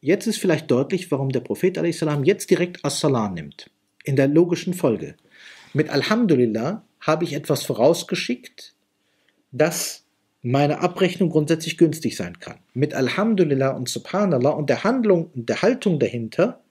Jetzt 0.00 0.26
ist 0.26 0.38
vielleicht 0.38 0.70
deutlich, 0.70 1.10
warum 1.10 1.28
der 1.28 1.40
Prophet 1.40 1.76
jetzt 2.24 2.48
direkt 2.48 2.82
As-Salam 2.86 3.34
nimmt. 3.34 3.70
In 4.04 4.16
der 4.16 4.28
logischen 4.28 4.72
Folge. 4.72 5.16
Mit 5.74 5.90
Alhamdulillah 5.90 6.82
habe 7.00 7.24
ich 7.24 7.34
etwas 7.34 7.64
vorausgeschickt, 7.64 8.72
das 9.52 10.04
meine 10.40 10.80
Abrechnung 10.80 11.28
grundsätzlich 11.28 11.76
günstig 11.76 12.16
sein 12.16 12.40
kann. 12.40 12.60
Mit 12.72 12.94
Alhamdulillah 12.94 13.72
und 13.72 13.90
Subhanallah 13.90 14.50
und 14.50 14.70
der 14.70 14.84
Handlung 14.84 15.30
und 15.34 15.50
der 15.50 15.60
Haltung 15.60 15.98
dahinter 15.98 16.62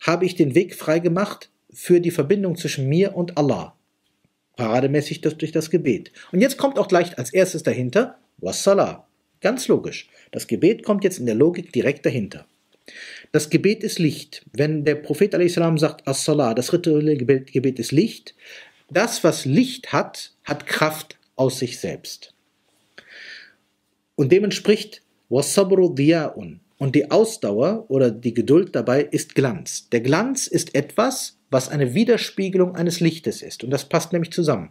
habe 0.00 0.24
ich 0.24 0.34
den 0.34 0.54
Weg 0.54 0.74
freigemacht 0.74 1.50
für 1.72 2.00
die 2.00 2.10
Verbindung 2.10 2.56
zwischen 2.56 2.88
mir 2.88 3.14
und 3.14 3.36
Allah. 3.36 3.76
Parademäßig 4.56 5.20
durch 5.20 5.52
das 5.52 5.70
Gebet. 5.70 6.12
Und 6.32 6.40
jetzt 6.40 6.56
kommt 6.56 6.78
auch 6.78 6.88
gleich 6.88 7.18
als 7.18 7.32
erstes 7.32 7.62
dahinter 7.62 8.18
Wassalah. 8.38 9.06
Ganz 9.40 9.68
logisch. 9.68 10.08
Das 10.30 10.46
Gebet 10.46 10.82
kommt 10.82 11.04
jetzt 11.04 11.18
in 11.18 11.26
der 11.26 11.34
Logik 11.34 11.72
direkt 11.72 12.06
dahinter. 12.06 12.46
Das 13.32 13.50
Gebet 13.50 13.82
ist 13.82 13.98
Licht. 13.98 14.44
Wenn 14.52 14.84
der 14.84 14.94
Prophet 14.94 15.34
a.s. 15.34 15.54
sagt, 15.54 16.06
As-Salah, 16.06 16.54
das 16.54 16.72
rituelle 16.72 17.16
Gebet 17.16 17.78
ist 17.78 17.92
Licht, 17.92 18.34
das, 18.90 19.24
was 19.24 19.44
Licht 19.44 19.92
hat, 19.92 20.32
hat 20.44 20.66
Kraft 20.66 21.18
aus 21.34 21.58
sich 21.58 21.78
selbst. 21.78 22.32
Und 24.14 24.32
dem 24.32 24.44
entspricht 24.44 25.02
Wasabru 25.28 25.92
Diya'un. 25.92 26.60
Und 26.78 26.94
die 26.94 27.10
Ausdauer 27.10 27.86
oder 27.88 28.10
die 28.10 28.34
Geduld 28.34 28.74
dabei 28.74 29.02
ist 29.02 29.34
Glanz. 29.34 29.88
Der 29.90 30.00
Glanz 30.00 30.46
ist 30.46 30.74
etwas, 30.74 31.38
was 31.50 31.68
eine 31.68 31.94
Widerspiegelung 31.94 32.74
eines 32.74 33.00
Lichtes 33.00 33.42
ist. 33.42 33.64
Und 33.64 33.70
das 33.70 33.88
passt 33.88 34.12
nämlich 34.12 34.32
zusammen. 34.32 34.70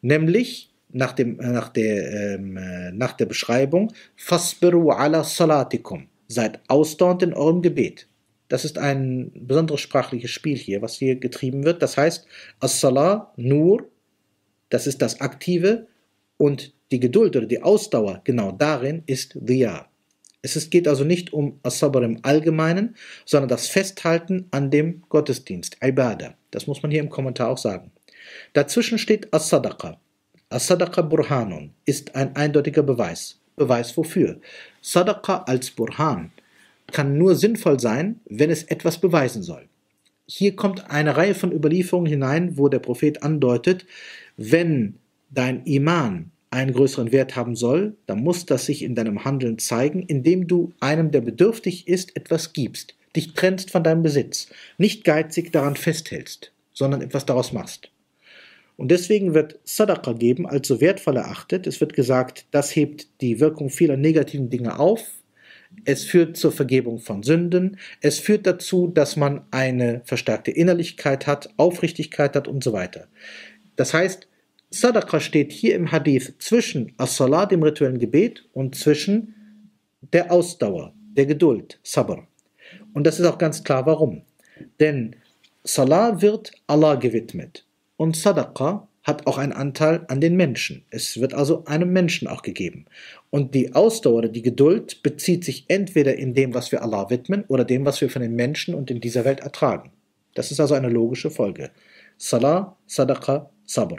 Nämlich 0.00 0.70
nach, 0.90 1.12
dem, 1.12 1.36
nach, 1.36 1.70
der, 1.70 2.36
ähm, 2.36 2.56
äh, 2.56 2.92
nach 2.92 3.12
der 3.14 3.26
Beschreibung, 3.26 3.92
Fasbiru 4.16 4.90
ala 4.90 5.24
salatikum. 5.24 6.08
Seid 6.28 6.60
ausdauernd 6.68 7.22
in 7.22 7.34
eurem 7.34 7.62
Gebet. 7.62 8.08
Das 8.48 8.64
ist 8.64 8.78
ein 8.78 9.32
besonderes 9.34 9.80
sprachliches 9.80 10.30
Spiel 10.30 10.56
hier, 10.56 10.82
was 10.82 10.94
hier 10.94 11.16
getrieben 11.16 11.64
wird. 11.64 11.82
Das 11.82 11.96
heißt, 11.96 12.26
As-Salah, 12.60 13.32
Nur, 13.36 13.88
das 14.68 14.86
ist 14.86 15.02
das 15.02 15.20
Aktive 15.20 15.88
und 16.36 16.72
die 16.92 17.00
Geduld 17.00 17.34
oder 17.36 17.46
die 17.46 17.62
Ausdauer, 17.62 18.20
genau 18.24 18.52
darin 18.52 19.02
ist 19.06 19.32
Diya. 19.34 19.88
Es 20.44 20.68
geht 20.68 20.86
also 20.86 21.04
nicht 21.04 21.32
um 21.32 21.58
As-Sabr 21.62 22.02
im 22.02 22.18
Allgemeinen, 22.22 22.96
sondern 23.24 23.48
das 23.48 23.66
Festhalten 23.66 24.46
an 24.50 24.70
dem 24.70 25.02
Gottesdienst, 25.08 25.78
Ibadah. 25.82 26.34
Das 26.50 26.66
muss 26.66 26.82
man 26.82 26.92
hier 26.92 27.00
im 27.00 27.08
Kommentar 27.08 27.48
auch 27.48 27.58
sagen. 27.58 27.92
Dazwischen 28.52 28.98
steht 28.98 29.32
As-Sadaqa. 29.32 29.98
As-Sadaqa 30.50 31.00
Burhanun 31.00 31.72
ist 31.86 32.14
ein 32.14 32.36
eindeutiger 32.36 32.82
Beweis. 32.82 33.40
Beweis 33.56 33.96
wofür? 33.96 34.38
Sadaqa 34.82 35.44
als 35.46 35.70
Burhan 35.70 36.30
kann 36.92 37.16
nur 37.16 37.36
sinnvoll 37.36 37.80
sein, 37.80 38.20
wenn 38.26 38.50
es 38.50 38.64
etwas 38.64 39.00
beweisen 39.00 39.42
soll. 39.42 39.66
Hier 40.26 40.56
kommt 40.56 40.90
eine 40.90 41.16
Reihe 41.16 41.34
von 41.34 41.52
Überlieferungen 41.52 42.10
hinein, 42.10 42.58
wo 42.58 42.68
der 42.68 42.80
Prophet 42.80 43.22
andeutet, 43.22 43.86
wenn 44.36 44.98
dein 45.30 45.64
Iman 45.64 46.32
einen 46.54 46.72
größeren 46.72 47.12
Wert 47.12 47.36
haben 47.36 47.56
soll, 47.56 47.96
dann 48.06 48.22
muss 48.22 48.46
das 48.46 48.64
sich 48.64 48.82
in 48.82 48.94
deinem 48.94 49.24
Handeln 49.24 49.58
zeigen, 49.58 50.02
indem 50.02 50.46
du 50.46 50.72
einem, 50.80 51.10
der 51.10 51.20
bedürftig 51.20 51.88
ist, 51.88 52.16
etwas 52.16 52.52
gibst, 52.52 52.94
dich 53.14 53.34
trennst 53.34 53.70
von 53.70 53.82
deinem 53.82 54.02
Besitz, 54.02 54.48
nicht 54.78 55.04
geizig 55.04 55.52
daran 55.52 55.76
festhältst, 55.76 56.52
sondern 56.72 57.02
etwas 57.02 57.26
daraus 57.26 57.52
machst. 57.52 57.90
Und 58.76 58.90
deswegen 58.90 59.34
wird 59.34 59.58
Sadaqa 59.64 60.12
geben 60.12 60.46
als 60.46 60.66
so 60.66 60.80
wertvoll 60.80 61.16
erachtet. 61.16 61.66
Es 61.66 61.80
wird 61.80 61.94
gesagt, 61.94 62.46
das 62.50 62.74
hebt 62.74 63.06
die 63.20 63.38
Wirkung 63.38 63.70
vieler 63.70 63.96
negativen 63.96 64.50
Dinge 64.50 64.78
auf. 64.78 65.04
Es 65.84 66.04
führt 66.04 66.36
zur 66.36 66.52
Vergebung 66.52 66.98
von 66.98 67.22
Sünden. 67.22 67.78
Es 68.00 68.18
führt 68.18 68.46
dazu, 68.46 68.88
dass 68.88 69.16
man 69.16 69.42
eine 69.50 70.02
verstärkte 70.04 70.50
Innerlichkeit 70.50 71.26
hat, 71.26 71.50
Aufrichtigkeit 71.56 72.34
hat 72.34 72.48
und 72.48 72.64
so 72.64 72.72
weiter. 72.72 73.06
Das 73.76 73.94
heißt, 73.94 74.28
Sadaqa 74.80 75.20
steht 75.20 75.52
hier 75.52 75.76
im 75.76 75.92
Hadith 75.92 76.34
zwischen 76.38 76.92
As-Salat, 76.96 77.52
dem 77.52 77.62
rituellen 77.62 77.98
Gebet, 77.98 78.44
und 78.52 78.74
zwischen 78.74 79.34
der 80.12 80.32
Ausdauer, 80.32 80.92
der 81.16 81.26
Geduld, 81.26 81.78
Sabr. 81.84 82.26
Und 82.92 83.04
das 83.04 83.20
ist 83.20 83.26
auch 83.26 83.38
ganz 83.38 83.62
klar, 83.62 83.86
warum. 83.86 84.22
Denn 84.80 85.14
Salah 85.62 86.20
wird 86.20 86.52
Allah 86.66 86.96
gewidmet. 86.96 87.64
Und 87.96 88.16
Sadaqa 88.16 88.88
hat 89.04 89.26
auch 89.26 89.38
einen 89.38 89.52
Anteil 89.52 90.04
an 90.08 90.20
den 90.20 90.34
Menschen. 90.34 90.84
Es 90.90 91.20
wird 91.20 91.34
also 91.34 91.64
einem 91.66 91.92
Menschen 91.92 92.26
auch 92.26 92.42
gegeben. 92.42 92.86
Und 93.30 93.54
die 93.54 93.74
Ausdauer 93.74 94.16
oder 94.16 94.28
die 94.28 94.42
Geduld 94.42 95.02
bezieht 95.02 95.44
sich 95.44 95.66
entweder 95.68 96.16
in 96.16 96.34
dem, 96.34 96.52
was 96.52 96.72
wir 96.72 96.82
Allah 96.82 97.10
widmen, 97.10 97.44
oder 97.46 97.64
dem, 97.64 97.84
was 97.84 98.00
wir 98.00 98.10
von 98.10 98.22
den 98.22 98.34
Menschen 98.34 98.74
und 98.74 98.90
in 98.90 99.00
dieser 99.00 99.24
Welt 99.24 99.40
ertragen. 99.40 99.92
Das 100.34 100.50
ist 100.50 100.58
also 100.58 100.74
eine 100.74 100.88
logische 100.88 101.30
Folge. 101.30 101.70
Salah, 102.16 102.76
Sadaqa, 102.86 103.50
Sabr. 103.66 103.98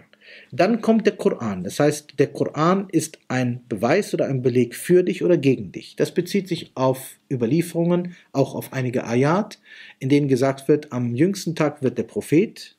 Dann 0.51 0.81
kommt 0.81 1.05
der 1.05 1.15
Koran. 1.15 1.63
Das 1.63 1.79
heißt, 1.79 2.19
der 2.19 2.27
Koran 2.27 2.87
ist 2.91 3.19
ein 3.27 3.61
Beweis 3.67 4.13
oder 4.13 4.25
ein 4.25 4.41
Beleg 4.41 4.75
für 4.75 5.03
dich 5.03 5.23
oder 5.23 5.37
gegen 5.37 5.71
dich. 5.71 5.95
Das 5.95 6.13
bezieht 6.13 6.47
sich 6.47 6.71
auf 6.75 7.17
Überlieferungen, 7.31 8.15
auch 8.31 8.55
auf 8.55 8.73
einige 8.73 9.05
Ayat, 9.05 9.59
in 9.99 10.09
denen 10.09 10.27
gesagt 10.27 10.67
wird, 10.67 10.91
am 10.91 11.15
jüngsten 11.15 11.55
Tag 11.55 11.81
wird 11.81 11.97
der 11.97 12.03
Prophet 12.03 12.75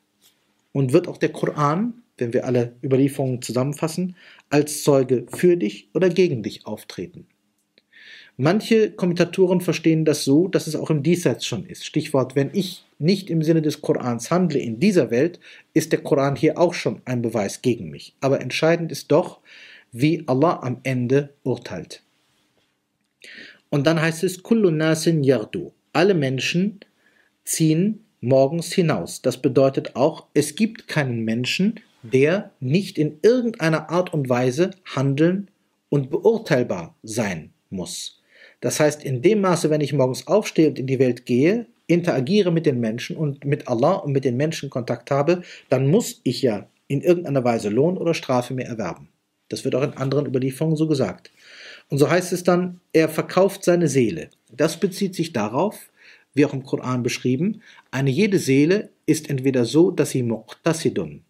und 0.71 0.93
wird 0.93 1.07
auch 1.07 1.17
der 1.17 1.31
Koran, 1.31 2.01
wenn 2.17 2.33
wir 2.33 2.45
alle 2.45 2.73
Überlieferungen 2.83 3.41
zusammenfassen, 3.41 4.15
als 4.49 4.83
Zeuge 4.83 5.25
für 5.29 5.57
dich 5.57 5.89
oder 5.93 6.09
gegen 6.09 6.43
dich 6.43 6.65
auftreten. 6.65 7.27
Manche 8.39 8.91
Kommentatoren 8.91 9.61
verstehen 9.61 10.05
das 10.05 10.23
so, 10.23 10.47
dass 10.47 10.67
es 10.67 10.75
auch 10.75 10.91
im 10.91 11.01
Diesseits 11.01 11.43
schon 11.47 11.65
ist. 11.65 11.85
Stichwort, 11.85 12.35
wenn 12.35 12.51
ich 12.53 12.85
nicht 12.99 13.31
im 13.31 13.41
Sinne 13.41 13.63
des 13.63 13.81
Korans 13.81 14.29
handle 14.29 14.59
in 14.59 14.79
dieser 14.79 15.09
Welt, 15.09 15.39
ist 15.73 15.91
der 15.91 16.03
Koran 16.03 16.35
hier 16.35 16.59
auch 16.59 16.75
schon 16.75 17.01
ein 17.05 17.23
Beweis 17.23 17.63
gegen 17.63 17.89
mich. 17.89 18.15
Aber 18.21 18.39
entscheidend 18.39 18.91
ist 18.91 19.11
doch, 19.11 19.39
wie 19.91 20.23
Allah 20.27 20.59
am 20.61 20.79
Ende 20.83 21.33
urteilt. 21.41 22.03
Und 23.69 23.87
dann 23.87 23.99
heißt 23.99 24.23
es, 24.23 24.43
Kullu 24.43 24.69
nasin 24.69 25.23
yardu. 25.23 25.73
Alle 25.91 26.13
Menschen 26.13 26.79
ziehen 27.43 28.05
morgens 28.21 28.71
hinaus. 28.71 29.23
Das 29.23 29.41
bedeutet 29.41 29.95
auch, 29.95 30.27
es 30.35 30.53
gibt 30.53 30.87
keinen 30.87 31.25
Menschen, 31.25 31.79
der 32.03 32.51
nicht 32.59 32.99
in 32.99 33.17
irgendeiner 33.23 33.89
Art 33.89 34.13
und 34.13 34.29
Weise 34.29 34.71
handeln 34.85 35.49
und 35.89 36.11
beurteilbar 36.11 36.95
sein 37.01 37.51
muss. 37.71 38.16
Das 38.59 38.79
heißt, 38.79 39.03
in 39.03 39.21
dem 39.21 39.41
Maße, 39.41 39.69
wenn 39.69 39.81
ich 39.81 39.93
morgens 39.93 40.27
aufstehe 40.27 40.69
und 40.69 40.79
in 40.79 40.87
die 40.87 40.99
Welt 40.99 41.25
gehe, 41.25 41.67
interagiere 41.87 42.51
mit 42.51 42.65
den 42.65 42.79
Menschen 42.79 43.15
und 43.15 43.45
mit 43.45 43.67
Allah 43.67 43.93
und 43.93 44.11
mit 44.11 44.25
den 44.25 44.37
Menschen 44.37 44.69
Kontakt 44.69 45.11
habe, 45.11 45.43
dann 45.69 45.87
muss 45.89 46.21
ich 46.23 46.41
ja 46.41 46.67
in 46.87 47.01
irgendeiner 47.01 47.43
Weise 47.43 47.69
Lohn 47.69 47.97
oder 47.97 48.13
Strafe 48.13 48.53
mehr 48.53 48.67
erwerben. 48.67 49.09
Das 49.49 49.63
wird 49.63 49.75
auch 49.75 49.83
in 49.83 49.93
anderen 49.93 50.25
Überlieferungen 50.25 50.75
so 50.75 50.87
gesagt. 50.87 51.31
Und 51.89 51.99
so 51.99 52.09
heißt 52.09 52.33
es 52.33 52.43
dann, 52.43 52.81
er 52.91 53.07
verkauft 53.07 53.63
seine 53.63 53.87
Seele. 53.87 54.29
Das 54.51 54.77
bezieht 54.77 55.15
sich 55.15 55.31
darauf, 55.31 55.89
wie 56.33 56.45
auch 56.45 56.53
im 56.53 56.63
Koran 56.63 57.03
beschrieben, 57.03 57.61
eine 57.91 58.09
jede 58.09 58.39
Seele 58.39 58.89
ist 59.05 59.29
entweder 59.29 59.65
so, 59.65 59.91
dass 59.91 60.11
sie 60.11 60.23
Muqtasidun 60.23 61.23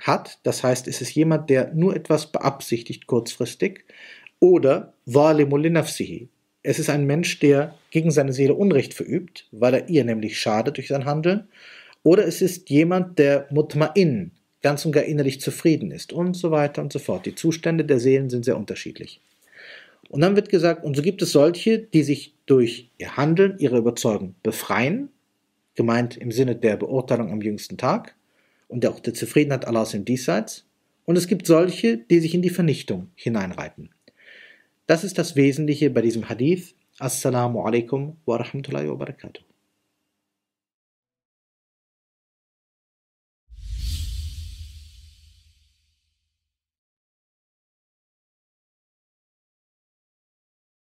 hat, 0.00 0.38
das 0.42 0.64
heißt, 0.64 0.88
es 0.88 1.00
ist 1.00 1.14
jemand, 1.14 1.50
der 1.50 1.74
nur 1.74 1.94
etwas 1.94 2.32
beabsichtigt 2.32 3.06
kurzfristig, 3.06 3.84
oder 4.38 4.94
Zalimul 5.06 5.68
nafsihi. 5.68 6.28
Es 6.62 6.78
ist 6.78 6.90
ein 6.90 7.06
Mensch, 7.06 7.38
der 7.38 7.74
gegen 7.90 8.10
seine 8.10 8.32
Seele 8.32 8.54
Unrecht 8.54 8.94
verübt, 8.94 9.48
weil 9.50 9.74
er 9.74 9.88
ihr 9.88 10.04
nämlich 10.04 10.38
schadet 10.38 10.76
durch 10.76 10.88
sein 10.88 11.06
Handeln, 11.06 11.48
oder 12.02 12.26
es 12.26 12.40
ist 12.40 12.70
jemand, 12.70 13.18
der 13.18 13.50
Mutma'in, 13.50 14.30
ganz 14.62 14.84
und 14.84 14.92
gar 14.92 15.04
innerlich 15.04 15.40
zufrieden 15.40 15.90
ist 15.90 16.12
und 16.12 16.34
so 16.34 16.50
weiter 16.50 16.82
und 16.82 16.92
so 16.92 16.98
fort. 16.98 17.26
Die 17.26 17.34
Zustände 17.34 17.84
der 17.84 18.00
Seelen 18.00 18.30
sind 18.30 18.44
sehr 18.44 18.56
unterschiedlich. 18.56 19.20
Und 20.08 20.22
dann 20.22 20.34
wird 20.34 20.48
gesagt, 20.48 20.84
und 20.84 20.96
so 20.96 21.02
gibt 21.02 21.22
es 21.22 21.32
solche, 21.32 21.78
die 21.78 22.02
sich 22.02 22.34
durch 22.46 22.90
ihr 22.98 23.16
Handeln, 23.16 23.56
ihre 23.58 23.78
Überzeugung 23.78 24.34
befreien, 24.42 25.08
gemeint 25.76 26.16
im 26.16 26.32
Sinne 26.32 26.56
der 26.56 26.76
Beurteilung 26.76 27.30
am 27.30 27.42
jüngsten 27.42 27.76
Tag 27.78 28.16
und 28.66 28.84
auch 28.86 29.00
der 29.00 29.14
Zufriedenheit 29.14 29.66
Allahs 29.66 29.94
im 29.94 30.04
Diesseits. 30.04 30.66
Und 31.04 31.16
es 31.16 31.26
gibt 31.26 31.46
solche, 31.46 31.96
die 31.96 32.20
sich 32.20 32.34
in 32.34 32.42
die 32.42 32.50
Vernichtung 32.50 33.10
hineinreiten. 33.14 33.90
Das 34.90 35.04
ist 35.04 35.18
das 35.18 35.36
Wesentliche 35.36 35.88
bei 35.88 36.00
diesem 36.02 36.28
Hadith. 36.28 36.74
Assalamu 36.98 37.62
alaikum 37.62 38.16
wa 38.26 38.38
rahmatullahi 38.38 38.88
wa 38.88 38.96
barakatuh. 38.96 39.49